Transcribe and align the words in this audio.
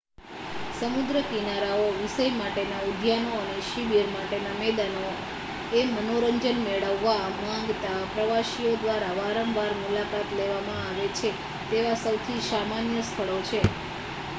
સમુદ્ર 0.75 1.17
કિનારાઓ 1.25 1.89
વિષય 1.97 2.25
માટેના 2.37 2.79
ઉદ્યાનો 2.85 3.33
અને 3.41 3.57
શિબીર 3.67 4.07
માટેના 4.09 4.55
મેદાનો 4.55 5.03
એ 5.73 5.85
મનોરંજન 5.91 6.57
મેળવવા 6.63 7.21
માંગતા 7.37 8.01
પ્રવાસીઓ 8.11 8.73
દ્વારા 8.79 9.15
વારંવાર 9.15 9.79
મુલાકાત 9.79 10.29
લેવામાં 10.35 10.83
આવે 10.87 11.07
છે 11.17 11.29
તેવા 11.69 11.97
સૌથી 12.01 12.41
સામાન્ય 12.49 13.01
સ્થળો 13.05 13.39
છે 13.47 13.59